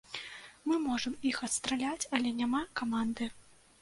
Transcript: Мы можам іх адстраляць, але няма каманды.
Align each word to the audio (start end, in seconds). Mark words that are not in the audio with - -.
Мы 0.69 0.75
можам 0.85 1.13
іх 1.31 1.37
адстраляць, 1.49 2.09
але 2.21 2.29
няма 2.41 2.65
каманды. 2.83 3.33